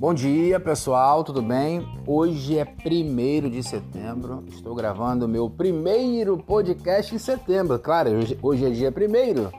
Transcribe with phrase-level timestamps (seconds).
[0.00, 1.86] Bom dia, pessoal, tudo bem?
[2.06, 7.78] Hoje é 1 de setembro, estou gravando meu primeiro podcast em setembro.
[7.78, 9.50] Claro, hoje, hoje é dia 1.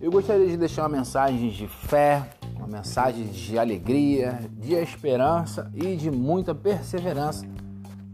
[0.00, 5.94] Eu gostaria de deixar uma mensagem de fé, uma mensagem de alegria, de esperança e
[5.94, 7.46] de muita perseverança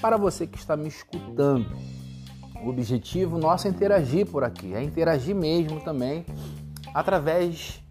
[0.03, 1.75] para você que está me escutando.
[2.63, 6.27] O objetivo nosso é interagir por aqui, é interagir mesmo também
[6.93, 7.83] através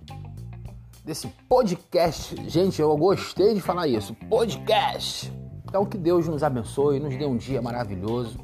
[1.08, 2.36] desse podcast.
[2.50, 4.14] Gente, eu gostei de falar isso.
[4.30, 5.34] Podcast.
[5.64, 8.38] Então que Deus nos abençoe, nos dê um dia maravilhoso.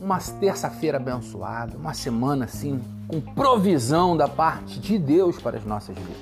[0.00, 5.96] Uma terça-feira abençoada, uma semana assim com provisão da parte de Deus para as nossas
[5.96, 6.16] vidas.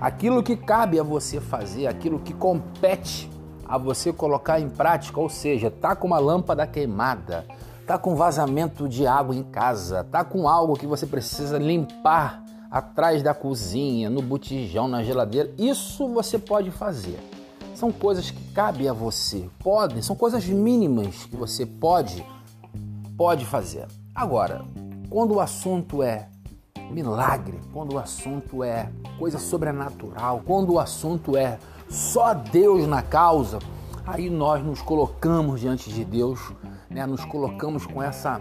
[0.00, 3.30] Aquilo que cabe a você fazer, aquilo que compete
[3.66, 7.46] a você colocar em prática, ou seja, tá com uma lâmpada queimada,
[7.86, 12.41] tá com vazamento de água em casa, tá com algo que você precisa limpar
[12.72, 15.52] atrás da cozinha, no botijão, na geladeira.
[15.58, 17.18] Isso você pode fazer.
[17.74, 19.46] São coisas que cabem a você.
[19.58, 22.24] Podem, são coisas mínimas que você pode
[23.14, 23.86] pode fazer.
[24.14, 24.64] Agora,
[25.10, 26.28] quando o assunto é
[26.90, 31.58] milagre, quando o assunto é coisa sobrenatural, quando o assunto é
[31.90, 33.58] só Deus na causa,
[34.06, 36.40] aí nós nos colocamos diante de Deus,
[36.88, 37.04] né?
[37.06, 38.40] nos colocamos com essa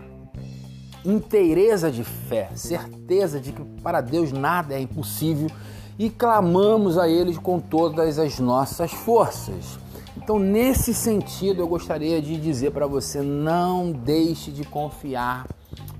[1.03, 5.49] inteireza de fé, certeza de que para Deus nada é impossível
[5.97, 9.79] e clamamos a Ele com todas as nossas forças.
[10.15, 15.47] Então, nesse sentido, eu gostaria de dizer para você: não deixe de confiar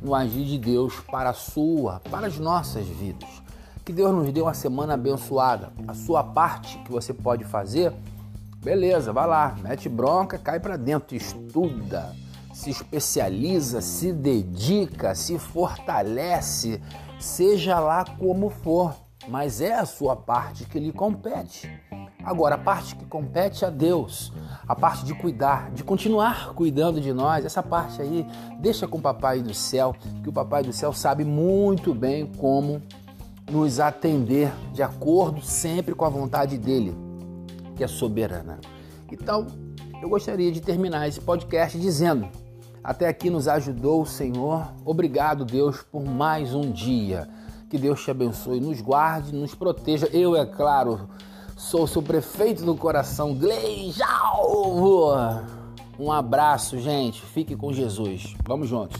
[0.02, 3.30] no agir de Deus para a sua, para as nossas vidas.
[3.84, 5.72] Que Deus nos dê uma semana abençoada.
[5.88, 7.92] A sua parte que você pode fazer,
[8.64, 12.14] beleza, vai lá, mete bronca, cai para dentro, estuda
[12.54, 16.82] se especializa, se dedica, se fortalece,
[17.20, 18.96] seja lá como for,
[19.28, 21.70] mas é a sua parte que lhe compete.
[22.24, 24.32] Agora, a parte que compete a Deus,
[24.68, 28.26] a parte de cuidar, de continuar cuidando de nós, essa parte aí,
[28.60, 32.82] deixa com o Papai do Céu, que o Papai do Céu sabe muito bem como
[33.50, 36.96] nos atender de acordo sempre com a vontade dele,
[37.76, 38.60] que é soberana.
[39.12, 39.48] Então,
[40.02, 42.28] eu gostaria de terminar esse podcast dizendo
[42.84, 44.72] até aqui nos ajudou o Senhor.
[44.86, 47.30] Obrigado, Deus, por mais um dia.
[47.70, 50.08] Que Deus te abençoe, nos guarde, nos proteja.
[50.12, 51.10] Eu, é claro,
[51.56, 55.16] sou seu prefeito do coração, Gleijal.
[55.98, 57.22] Um abraço, gente.
[57.22, 58.36] Fique com Jesus.
[58.46, 59.00] Vamos juntos.